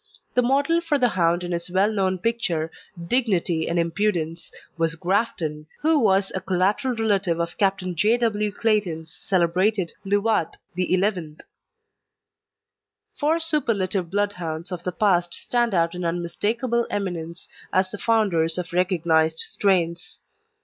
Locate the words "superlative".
13.39-14.09